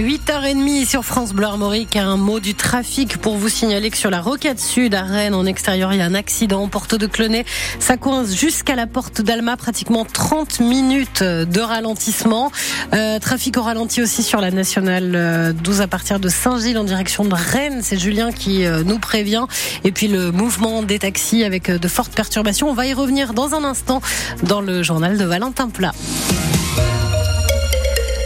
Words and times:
8h30 0.00 0.86
sur 0.86 1.04
France 1.04 1.32
Bleu 1.32 1.46
Armorique, 1.46 1.96
un 1.96 2.16
mot 2.16 2.38
du 2.38 2.54
trafic 2.54 3.16
pour 3.16 3.36
vous 3.36 3.48
signaler 3.48 3.90
que 3.90 3.96
sur 3.96 4.10
la 4.10 4.20
rocade 4.20 4.58
sud 4.58 4.94
à 4.94 5.02
Rennes, 5.02 5.34
en 5.34 5.46
extérieur, 5.46 5.92
il 5.92 5.98
y 5.98 6.02
a 6.02 6.04
un 6.04 6.14
accident. 6.14 6.68
Porte 6.68 6.94
de 6.94 7.06
Clenay, 7.06 7.44
ça 7.78 7.96
coince 7.96 8.34
jusqu'à 8.34 8.76
la 8.76 8.86
porte 8.86 9.22
d'Alma, 9.22 9.56
pratiquement 9.56 10.04
30 10.04 10.60
minutes 10.60 11.22
de 11.22 11.60
ralentissement. 11.60 12.52
Euh, 12.94 13.18
trafic 13.18 13.56
au 13.56 13.62
ralenti 13.62 14.02
aussi 14.02 14.22
sur 14.22 14.40
la 14.40 14.50
nationale 14.50 15.54
12 15.62 15.80
à 15.80 15.86
partir 15.86 16.20
de 16.20 16.28
Saint-Gilles 16.28 16.78
en 16.78 16.84
direction 16.84 17.24
de 17.24 17.34
Rennes. 17.34 17.80
C'est 17.82 17.98
Julien 17.98 18.32
qui 18.32 18.66
euh, 18.66 18.82
nous 18.84 18.98
prévient. 18.98 19.46
Et 19.84 19.92
puis 19.92 20.08
le 20.08 20.30
mouvement 20.30 20.82
des 20.82 20.98
taxis 20.98 21.42
avec 21.42 21.70
euh, 21.70 21.78
de 21.78 21.88
fortes 21.88 22.14
perturbations. 22.14 22.68
On 22.68 22.74
va 22.74 22.86
y 22.86 22.92
revenir 22.92 23.32
dans 23.32 23.54
un 23.54 23.64
instant 23.64 24.02
dans 24.42 24.60
le 24.60 24.82
journal 24.82 25.16
de 25.16 25.24
Valentin 25.24 25.68
Plat. 25.70 25.92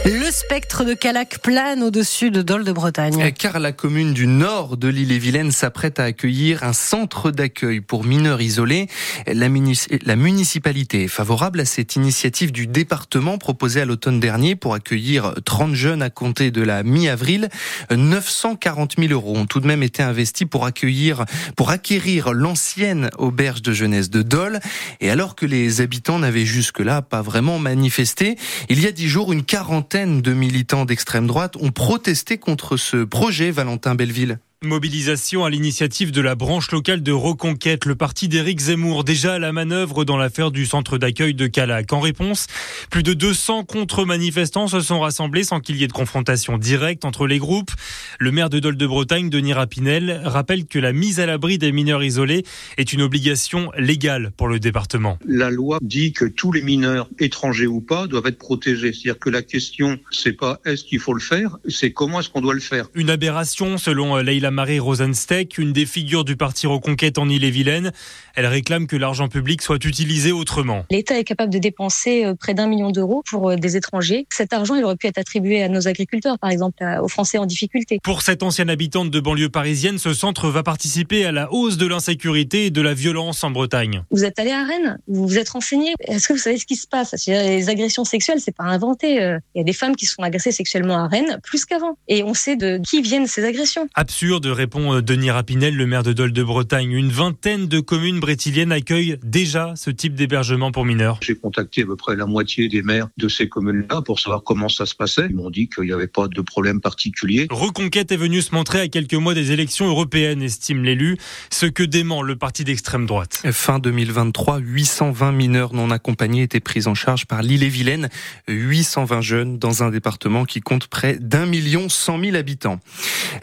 Le 0.03 0.31
spectre 0.31 0.83
de 0.83 0.95
Calac 0.95 1.37
plane 1.43 1.83
au-dessus 1.83 2.31
de 2.31 2.41
Dole 2.41 2.63
de 2.63 2.71
Bretagne. 2.71 3.31
Car 3.37 3.59
la 3.59 3.71
commune 3.71 4.13
du 4.13 4.25
nord 4.25 4.75
de 4.75 4.87
l'île-et-Vilaine 4.87 5.51
s'apprête 5.51 5.99
à 5.99 6.05
accueillir 6.05 6.63
un 6.63 6.73
centre 6.73 7.29
d'accueil 7.29 7.81
pour 7.81 8.03
mineurs 8.03 8.41
isolés. 8.41 8.87
La, 9.27 9.47
la, 9.47 10.15
municipalité 10.15 11.03
est 11.03 11.07
favorable 11.07 11.59
à 11.59 11.65
cette 11.65 11.97
initiative 11.97 12.51
du 12.51 12.65
département 12.65 13.37
proposée 13.37 13.81
à 13.81 13.85
l'automne 13.85 14.19
dernier 14.19 14.55
pour 14.55 14.73
accueillir 14.73 15.35
30 15.45 15.75
jeunes 15.75 16.01
à 16.01 16.09
compter 16.09 16.49
de 16.49 16.63
la 16.63 16.81
mi-avril. 16.81 17.49
940 17.91 18.95
000 18.97 19.13
euros 19.13 19.37
ont 19.37 19.45
tout 19.45 19.59
de 19.59 19.67
même 19.67 19.83
été 19.83 20.01
investis 20.01 20.47
pour 20.49 20.65
accueillir, 20.65 21.25
pour 21.55 21.69
acquérir 21.69 22.33
l'ancienne 22.33 23.11
auberge 23.19 23.61
de 23.61 23.71
jeunesse 23.71 24.09
de 24.09 24.23
Dole. 24.23 24.61
Et 24.99 25.11
alors 25.11 25.35
que 25.35 25.45
les 25.45 25.79
habitants 25.79 26.17
n'avaient 26.17 26.45
jusque-là 26.45 27.03
pas 27.03 27.21
vraiment 27.21 27.59
manifesté, 27.59 28.35
il 28.67 28.81
y 28.81 28.87
a 28.87 28.91
dix 28.91 29.07
jours, 29.07 29.31
une 29.31 29.43
quarantaine 29.43 29.90
de 29.93 30.33
militants 30.33 30.85
d'extrême 30.85 31.27
droite 31.27 31.57
ont 31.57 31.71
protesté 31.71 32.37
contre 32.37 32.77
ce 32.77 33.03
projet, 33.03 33.51
Valentin 33.51 33.93
Belleville. 33.93 34.39
Mobilisation 34.63 35.43
à 35.43 35.49
l'initiative 35.49 36.11
de 36.11 36.21
la 36.21 36.35
branche 36.35 36.69
locale 36.69 37.01
de 37.01 37.11
Reconquête, 37.11 37.85
le 37.85 37.95
parti 37.95 38.27
d'Éric 38.27 38.59
Zemmour, 38.59 39.03
déjà 39.03 39.33
à 39.33 39.39
la 39.39 39.51
manœuvre 39.51 40.05
dans 40.05 40.17
l'affaire 40.17 40.51
du 40.51 40.67
centre 40.67 40.99
d'accueil 40.99 41.33
de 41.33 41.47
Calac. 41.47 41.91
En 41.93 41.99
réponse, 41.99 42.45
plus 42.91 43.01
de 43.01 43.13
200 43.13 43.63
contre-manifestants 43.63 44.67
se 44.67 44.79
sont 44.79 44.99
rassemblés 44.99 45.43
sans 45.43 45.61
qu'il 45.61 45.77
y 45.77 45.83
ait 45.83 45.87
de 45.87 45.91
confrontation 45.93 46.59
directe 46.59 47.05
entre 47.05 47.25
les 47.25 47.39
groupes. 47.39 47.71
Le 48.19 48.31
maire 48.31 48.51
de 48.51 48.59
Dole 48.59 48.77
de 48.77 48.85
Bretagne, 48.85 49.31
Denis 49.31 49.53
Rapinel, 49.53 50.21
rappelle 50.25 50.67
que 50.67 50.77
la 50.77 50.93
mise 50.93 51.19
à 51.19 51.25
l'abri 51.25 51.57
des 51.57 51.71
mineurs 51.71 52.03
isolés 52.03 52.45
est 52.77 52.93
une 52.93 53.01
obligation 53.01 53.71
légale 53.79 54.31
pour 54.37 54.47
le 54.47 54.59
département. 54.59 55.17
La 55.25 55.49
loi 55.49 55.79
dit 55.81 56.13
que 56.13 56.25
tous 56.25 56.51
les 56.51 56.61
mineurs, 56.61 57.09
étrangers 57.17 57.65
ou 57.65 57.81
pas, 57.81 58.05
doivent 58.05 58.27
être 58.27 58.37
protégés. 58.37 58.93
C'est-à-dire 58.93 59.17
que 59.17 59.31
la 59.31 59.41
question, 59.41 59.97
c'est 60.11 60.33
pas 60.33 60.59
est-ce 60.65 60.83
qu'il 60.83 60.99
faut 60.99 61.15
le 61.15 61.19
faire, 61.19 61.57
c'est 61.67 61.93
comment 61.93 62.19
est-ce 62.19 62.29
qu'on 62.29 62.41
doit 62.41 62.53
le 62.53 62.59
faire. 62.59 62.85
Une 62.93 63.09
aberration, 63.09 63.79
selon 63.79 64.17
Leila 64.17 64.50
Marie 64.51 64.79
Rosensteck, 64.79 65.57
une 65.57 65.73
des 65.73 65.85
figures 65.85 66.23
du 66.23 66.35
parti 66.35 66.67
Reconquête 66.67 67.17
en 67.17 67.27
Ille-et-Vilaine. 67.27 67.91
Elle 68.35 68.45
réclame 68.45 68.87
que 68.87 68.95
l'argent 68.95 69.27
public 69.27 69.61
soit 69.61 69.83
utilisé 69.83 70.31
autrement. 70.31 70.85
L'État 70.89 71.17
est 71.17 71.23
capable 71.23 71.51
de 71.51 71.59
dépenser 71.59 72.25
euh, 72.25 72.35
près 72.35 72.53
d'un 72.53 72.67
million 72.67 72.91
d'euros 72.91 73.23
pour 73.29 73.49
euh, 73.49 73.55
des 73.55 73.77
étrangers. 73.77 74.27
Cet 74.29 74.53
argent, 74.53 74.75
il 74.75 74.83
aurait 74.83 74.95
pu 74.95 75.07
être 75.07 75.17
attribué 75.17 75.63
à 75.63 75.69
nos 75.69 75.87
agriculteurs, 75.87 76.37
par 76.39 76.49
exemple, 76.49 76.83
aux 77.01 77.07
Français 77.07 77.37
en 77.37 77.45
difficulté. 77.45 77.99
Pour 78.03 78.21
cette 78.21 78.43
ancienne 78.43 78.69
habitante 78.69 79.09
de 79.09 79.19
banlieue 79.19 79.49
parisienne, 79.49 79.97
ce 79.97 80.13
centre 80.13 80.49
va 80.49 80.63
participer 80.63 81.25
à 81.25 81.31
la 81.31 81.51
hausse 81.51 81.77
de 81.77 81.87
l'insécurité 81.87 82.67
et 82.67 82.71
de 82.71 82.81
la 82.81 82.93
violence 82.93 83.43
en 83.43 83.51
Bretagne. 83.51 84.03
Vous 84.11 84.23
êtes 84.23 84.39
allé 84.39 84.51
à 84.51 84.63
Rennes, 84.63 84.99
vous 85.07 85.27
vous 85.27 85.37
êtes 85.37 85.49
renseigné. 85.49 85.93
Est-ce 86.01 86.27
que 86.27 86.33
vous 86.33 86.39
savez 86.39 86.57
ce 86.57 86.65
qui 86.65 86.75
se 86.75 86.87
passe? 86.87 87.15
Les 87.27 87.69
agressions 87.69 88.05
sexuelles, 88.05 88.39
c'est 88.39 88.55
pas 88.55 88.63
inventé. 88.63 89.21
Euh, 89.21 89.39
il 89.55 89.59
y 89.59 89.61
a 89.61 89.63
des 89.63 89.73
femmes 89.73 89.95
qui 89.95 90.05
sont 90.05 90.23
agressées 90.23 90.51
sexuellement 90.51 91.03
à 91.03 91.07
Rennes 91.07 91.39
plus 91.43 91.65
qu'avant. 91.65 91.97
Et 92.07 92.23
on 92.23 92.33
sait 92.33 92.55
de 92.55 92.79
qui 92.87 93.01
viennent 93.01 93.27
ces 93.27 93.43
agressions. 93.43 93.87
Absurde 93.95 94.40
répond 94.49 94.95
euh, 94.95 95.01
Denis 95.01 95.31
Rapinel, 95.31 95.75
le 95.75 95.85
maire 95.85 96.03
de 96.03 96.13
Dole 96.13 96.33
de 96.33 96.43
Bretagne. 96.43 96.91
Une 96.91 97.09
vingtaine 97.09 97.67
de 97.67 97.79
communes 97.79 98.19
brétiliennes 98.19 98.71
accueillent 98.71 99.17
déjà 99.23 99.73
ce 99.75 99.89
type 99.89 100.15
d'hébergement 100.15 100.71
pour 100.71 100.85
mineurs. 100.85 101.19
J'ai 101.21 101.35
contacté 101.35 101.83
à 101.83 101.85
peu 101.85 101.95
près 101.95 102.15
la 102.15 102.25
moitié 102.25 102.67
des 102.67 102.81
maires 102.81 103.07
de 103.17 103.27
ces 103.27 103.47
communes-là 103.47 104.01
pour 104.01 104.19
savoir 104.19 104.43
comment 104.43 104.69
ça 104.69 104.85
se 104.85 104.95
passait. 104.95 105.27
Ils 105.29 105.35
m'ont 105.35 105.49
dit 105.49 105.69
qu'il 105.69 105.85
n'y 105.85 105.93
avait 105.93 106.07
pas 106.07 106.27
de 106.27 106.41
problème 106.41 106.81
particulier. 106.81 107.47
Reconquête 107.49 108.11
est 108.11 108.17
venue 108.17 108.41
se 108.41 108.55
montrer 108.55 108.79
à 108.81 108.87
quelques 108.87 109.13
mois 109.13 109.33
des 109.33 109.51
élections 109.51 109.87
européennes, 109.87 110.41
estime 110.41 110.83
l'élu, 110.83 111.17
ce 111.49 111.65
que 111.65 111.83
dément 111.83 112.21
le 112.21 112.35
parti 112.35 112.63
d'extrême 112.63 113.05
droite. 113.05 113.43
Fin 113.51 113.79
2023, 113.79 114.59
820 114.59 115.31
mineurs 115.31 115.73
non 115.73 115.91
accompagnés 115.91 116.43
étaient 116.43 116.59
pris 116.59 116.87
en 116.87 116.95
charge 116.95 117.25
par 117.25 117.41
l'île-et-Vilaine. 117.43 118.09
820 118.47 119.21
jeunes 119.21 119.57
dans 119.59 119.83
un 119.83 119.91
département 119.91 120.45
qui 120.45 120.61
compte 120.61 120.87
près 120.87 121.17
d'un 121.19 121.45
million 121.45 121.89
cent 121.89 122.17
mille 122.17 122.35
habitants. 122.35 122.79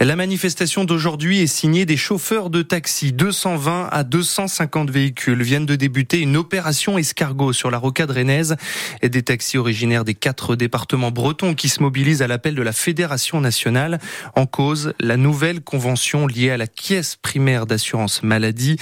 La 0.00 0.16
manifestation 0.16 0.84
d'aujourd'hui 0.88 1.42
est 1.42 1.46
signée 1.46 1.86
des 1.86 1.98
chauffeurs 1.98 2.50
de 2.50 2.62
taxi. 2.62 3.12
220 3.12 3.90
à 3.92 4.02
250 4.02 4.90
véhicules 4.90 5.42
viennent 5.42 5.66
de 5.66 5.76
débuter 5.76 6.18
une 6.20 6.36
opération 6.36 6.98
escargot 6.98 7.52
sur 7.52 7.70
la 7.70 7.78
rocade 7.78 8.10
rennaise 8.10 8.56
et 9.02 9.10
des 9.10 9.22
taxis 9.22 9.58
originaires 9.58 10.04
des 10.04 10.14
quatre 10.14 10.56
départements 10.56 11.10
bretons 11.10 11.54
qui 11.54 11.68
se 11.68 11.82
mobilisent 11.82 12.22
à 12.22 12.26
l'appel 12.26 12.54
de 12.54 12.62
la 12.62 12.72
Fédération 12.72 13.40
nationale. 13.40 14.00
En 14.34 14.46
cause, 14.46 14.94
la 14.98 15.18
nouvelle 15.18 15.60
convention 15.60 16.26
liée 16.26 16.50
à 16.50 16.56
la 16.56 16.66
caisse 16.66 17.16
primaire 17.16 17.66
d'assurance 17.66 18.22
maladie. 18.22 18.78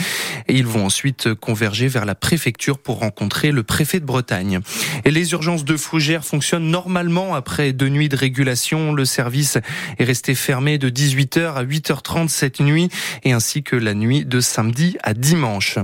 Et 0.47 0.55
ils 0.55 0.67
vont 0.67 0.87
ensuite 0.87 1.35
converger 1.35 1.89
vers 1.89 2.05
la 2.05 2.15
préfecture 2.15 2.79
pour 2.79 3.01
rencontrer 3.01 3.51
le 3.51 3.65
préfet 3.65 3.99
de 3.99 4.07
Bretagne. 4.07 4.61
Et 5.05 5.11
les 5.11 5.33
urgences 5.33 5.65
de 5.65 5.77
Fougères 5.77 6.25
fonctionnent 6.25 6.71
normalement 6.71 7.35
après 7.35 7.73
deux 7.73 7.89
nuits 7.89 8.09
de 8.09 8.17
régulation. 8.17 8.93
Le 8.93 9.05
service 9.05 9.59
est 9.99 10.05
resté 10.05 10.37
fermé 10.37 10.79
de 10.79 10.89
18h 10.89 11.55
à 11.55 11.65
8h30 11.97 12.29
cette 12.29 12.61
nuit 12.61 12.89
et 13.25 13.33
ainsi 13.33 13.63
que 13.63 13.77
la 13.77 13.95
nuit 13.95 14.25
de 14.25 14.41
samedi 14.41 14.97
à 15.03 15.15
dimanche. 15.15 15.79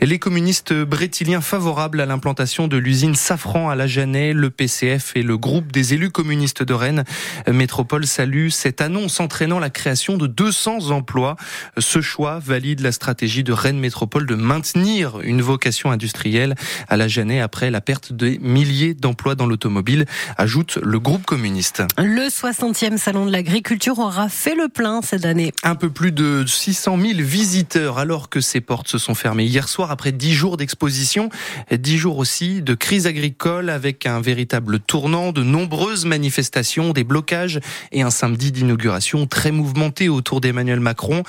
Les 0.00 0.18
communistes 0.18 0.72
brétiliens 0.72 1.40
favorables 1.40 2.00
à 2.00 2.06
l'implantation 2.06 2.68
de 2.68 2.76
l'usine 2.76 3.14
Safran 3.14 3.70
à 3.70 3.74
la 3.74 3.86
Jeannet, 3.86 4.32
le 4.32 4.50
PCF 4.50 5.12
et 5.14 5.22
le 5.22 5.36
groupe 5.38 5.72
des 5.72 5.94
élus 5.94 6.10
communistes 6.10 6.62
de 6.62 6.74
Rennes 6.74 7.04
Métropole 7.48 8.06
salue 8.06 8.48
cette 8.48 8.80
annonce 8.80 9.20
entraînant 9.20 9.58
la 9.58 9.70
création 9.70 10.16
de 10.16 10.26
200 10.26 10.90
emplois. 10.90 11.36
Ce 11.78 12.00
choix 12.00 12.38
valide 12.38 12.80
la 12.80 12.92
stratégie 12.92 13.44
de 13.44 13.52
Rennes 13.52 13.78
Métropole 13.78 14.26
de 14.26 14.34
maintenir 14.34 15.20
une 15.22 15.42
vocation 15.42 15.90
industrielle 15.90 16.54
à 16.88 16.96
la 16.96 17.08
Jeannet 17.08 17.40
après 17.40 17.70
la 17.70 17.80
perte 17.80 18.12
de 18.12 18.38
milliers 18.40 18.94
d'emplois 18.94 19.34
dans 19.34 19.46
l'automobile, 19.46 20.06
ajoute 20.36 20.78
le 20.82 20.98
groupe 20.98 21.24
communiste. 21.24 21.82
Le 21.98 22.28
60e 22.28 22.96
salon 22.96 23.26
de 23.26 23.32
l'agriculture 23.32 23.98
aura 23.98 24.28
fait 24.28 24.54
le 24.54 24.68
plein 24.68 25.02
cette 25.02 25.24
année. 25.24 25.51
Un 25.64 25.74
peu 25.76 25.90
plus 25.90 26.10
de 26.10 26.44
600 26.46 26.98
000 27.00 27.12
visiteurs 27.20 27.98
alors 27.98 28.28
que 28.28 28.40
ces 28.40 28.60
portes 28.60 28.88
se 28.88 28.98
sont 28.98 29.14
fermées 29.14 29.44
hier 29.44 29.68
soir 29.68 29.90
après 29.90 30.10
10 30.10 30.32
jours 30.32 30.56
d'exposition, 30.56 31.28
10 31.70 31.98
jours 31.98 32.18
aussi 32.18 32.62
de 32.62 32.74
crise 32.74 33.06
agricole 33.06 33.70
avec 33.70 34.06
un 34.06 34.20
véritable 34.20 34.80
tournant, 34.80 35.30
de 35.30 35.42
nombreuses 35.42 36.04
manifestations, 36.04 36.92
des 36.92 37.04
blocages 37.04 37.60
et 37.92 38.02
un 38.02 38.10
samedi 38.10 38.50
d'inauguration 38.50 39.26
très 39.26 39.52
mouvementé 39.52 40.08
autour 40.08 40.40
d'Emmanuel 40.40 40.80
Macron. 40.80 41.22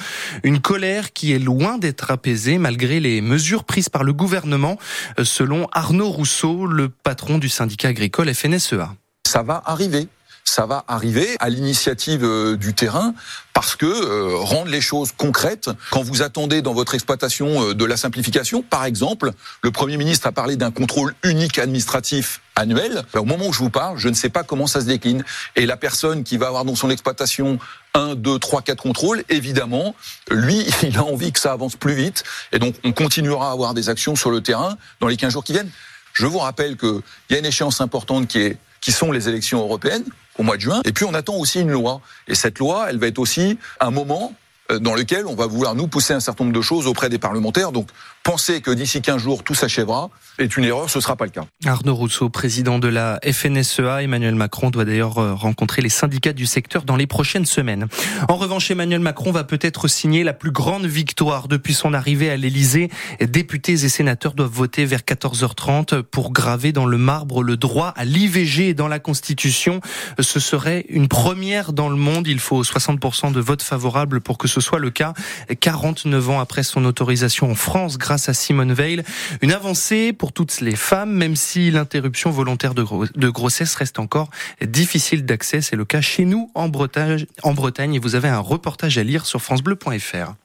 Une 0.43 0.59
colère 0.59 1.13
qui 1.13 1.31
est 1.31 1.39
loin 1.39 1.77
d'être 1.77 2.09
apaisée 2.09 2.57
malgré 2.57 2.99
les 2.99 3.21
mesures 3.21 3.63
prises 3.63 3.89
par 3.89 4.03
le 4.03 4.13
gouvernement, 4.13 4.77
selon 5.23 5.67
Arnaud 5.71 6.09
Rousseau, 6.09 6.65
le 6.65 6.89
patron 6.89 7.37
du 7.37 7.49
syndicat 7.49 7.89
agricole 7.89 8.33
FNSEA. 8.33 8.95
Ça 9.27 9.43
va 9.43 9.61
arriver 9.65 10.07
ça 10.43 10.65
va 10.65 10.83
arriver 10.87 11.35
à 11.39 11.49
l'initiative 11.49 12.23
euh, 12.23 12.57
du 12.57 12.73
terrain 12.73 13.13
parce 13.53 13.75
que 13.75 13.85
euh, 13.85 14.35
rendre 14.35 14.69
les 14.69 14.81
choses 14.81 15.11
concrètes, 15.15 15.69
quand 15.89 16.03
vous 16.03 16.21
attendez 16.21 16.61
dans 16.61 16.73
votre 16.73 16.95
exploitation 16.95 17.69
euh, 17.69 17.73
de 17.73 17.85
la 17.85 17.97
simplification, 17.97 18.61
par 18.61 18.85
exemple, 18.85 19.31
le 19.61 19.71
Premier 19.71 19.97
ministre 19.97 20.27
a 20.27 20.31
parlé 20.31 20.55
d'un 20.55 20.71
contrôle 20.71 21.15
unique 21.23 21.59
administratif 21.59 22.41
annuel. 22.55 23.03
Ben, 23.13 23.21
au 23.21 23.25
moment 23.25 23.47
où 23.47 23.53
je 23.53 23.59
vous 23.59 23.69
parle, 23.69 23.97
je 23.97 24.09
ne 24.09 24.13
sais 24.13 24.29
pas 24.29 24.43
comment 24.43 24.67
ça 24.67 24.81
se 24.81 24.85
décline. 24.85 25.23
Et 25.55 25.65
la 25.65 25.77
personne 25.77 26.23
qui 26.23 26.37
va 26.37 26.47
avoir 26.47 26.65
dans 26.65 26.75
son 26.75 26.89
exploitation 26.89 27.57
un, 27.93 28.15
deux, 28.15 28.37
trois, 28.37 28.61
quatre 28.61 28.83
contrôles, 28.83 29.23
évidemment, 29.29 29.95
lui, 30.29 30.65
il 30.83 30.97
a 30.97 31.03
envie 31.03 31.31
que 31.31 31.39
ça 31.39 31.53
avance 31.53 31.75
plus 31.75 31.93
vite. 31.93 32.23
Et 32.51 32.59
donc, 32.59 32.75
on 32.83 32.91
continuera 32.91 33.49
à 33.49 33.53
avoir 33.53 33.73
des 33.73 33.89
actions 33.89 34.15
sur 34.15 34.29
le 34.29 34.41
terrain 34.41 34.77
dans 34.99 35.07
les 35.07 35.17
15 35.17 35.33
jours 35.33 35.43
qui 35.43 35.53
viennent. 35.53 35.71
Je 36.13 36.25
vous 36.25 36.39
rappelle 36.39 36.77
qu'il 36.77 37.01
y 37.31 37.35
a 37.35 37.39
une 37.39 37.45
échéance 37.45 37.81
importante 37.81 38.27
qui 38.27 38.39
est 38.39 38.57
qui 38.83 38.91
sont 38.91 39.11
les 39.13 39.29
élections 39.29 39.59
européennes 39.61 40.03
au 40.37 40.43
mois 40.43 40.57
de 40.57 40.61
juin. 40.61 40.81
Et 40.85 40.91
puis 40.91 41.05
on 41.05 41.13
attend 41.13 41.35
aussi 41.35 41.61
une 41.61 41.71
loi. 41.71 42.01
Et 42.27 42.35
cette 42.35 42.59
loi, 42.59 42.87
elle 42.89 42.97
va 42.97 43.07
être 43.07 43.19
aussi 43.19 43.57
un 43.79 43.91
moment 43.91 44.33
euh, 44.71 44.79
dans 44.79 44.95
lequel 44.95 45.25
on 45.25 45.35
va 45.35 45.45
vouloir 45.45 45.75
nous 45.75 45.87
pousser 45.87 46.13
un 46.13 46.19
certain 46.19 46.45
nombre 46.45 46.55
de 46.55 46.61
choses 46.61 46.87
auprès 46.87 47.09
des 47.09 47.19
parlementaires. 47.19 47.71
Donc 47.71 47.89
penser 48.23 48.61
que 48.61 48.71
d'ici 48.71 49.01
15 49.01 49.21
jours 49.21 49.43
tout 49.43 49.53
s'achèvera 49.53 50.09
est 50.39 50.55
une 50.57 50.63
erreur, 50.63 50.89
ce 50.89 50.97
ne 50.97 51.01
sera 51.01 51.15
pas 51.15 51.25
le 51.25 51.31
cas. 51.31 51.43
Arnaud 51.65 51.93
Rousseau, 51.93 52.29
président 52.29 52.79
de 52.79 52.87
la 52.87 53.19
FNSEA, 53.23 54.01
Emmanuel 54.01 54.35
Macron 54.35 54.69
doit 54.69 54.85
d'ailleurs 54.85 55.17
euh, 55.17 55.33
rencontrer 55.33 55.81
les 55.81 55.89
syndicats 55.89 56.33
du 56.33 56.45
secteur 56.45 56.83
dans 56.83 56.95
les 56.95 57.05
prochaines 57.05 57.45
semaines. 57.45 57.87
En 58.29 58.37
revanche, 58.37 58.71
Emmanuel 58.71 59.01
Macron 59.01 59.31
va 59.31 59.43
peut-être 59.43 59.87
signer 59.87 60.23
la 60.23 60.33
plus 60.33 60.51
grande 60.51 60.85
victoire 60.85 61.47
depuis 61.49 61.73
son 61.73 61.93
arrivée 61.93 62.29
à 62.29 62.37
l'Elysée. 62.37 62.89
Députés 63.19 63.73
et 63.73 63.89
sénateurs 63.89 64.33
doivent 64.33 64.49
voter 64.49 64.85
vers 64.85 65.01
14h30 65.01 66.01
pour 66.03 66.31
graver 66.31 66.71
dans 66.71 66.85
le 66.85 66.97
marbre 66.97 67.43
le 67.43 67.57
droit 67.57 67.89
à 67.95 68.05
l'IVG 68.05 68.73
dans 68.73 68.87
la 68.87 68.99
Constitution. 68.99 69.81
Ce 70.19 70.39
serait 70.39 70.85
une 70.89 71.09
première 71.09 71.73
dans 71.73 71.89
le 71.89 71.97
monde. 71.97 72.27
Il 72.27 72.39
faut 72.39 72.63
60% 72.63 73.33
de 73.33 73.39
votes 73.41 73.61
favorables 73.61 74.21
pour 74.21 74.37
que 74.37 74.47
ce 74.47 74.61
soit 74.61 74.79
le 74.79 74.91
cas. 74.91 75.13
49 75.59 76.29
ans 76.29 76.39
après 76.39 76.63
son 76.63 76.85
autorisation 76.85 77.51
en 77.51 77.55
France 77.55 77.97
grâce 77.97 78.12
à 78.13 78.33
Simone 78.33 78.73
Veil. 78.73 79.03
Une 79.41 79.51
avancée 79.51 80.13
pour 80.13 80.33
toutes 80.33 80.61
les 80.61 80.75
femmes, 80.75 81.11
même 81.11 81.35
si 81.35 81.71
l'interruption 81.71 82.31
volontaire 82.31 82.73
de, 82.73 83.29
grossesse 83.29 83.75
reste 83.75 83.99
encore 83.99 84.29
difficile 84.61 85.25
d'accès. 85.25 85.61
C'est 85.61 85.75
le 85.75 85.85
cas 85.85 86.01
chez 86.01 86.25
nous 86.25 86.51
en 86.55 86.69
Bretagne, 86.69 87.25
en 87.43 87.53
Bretagne 87.53 87.95
et 87.95 87.99
vous 87.99 88.15
avez 88.15 88.29
un 88.29 88.39
reportage 88.39 88.97
à 88.97 89.03
lire 89.03 89.25
sur 89.25 89.41
francebleu.fr. 89.41 90.35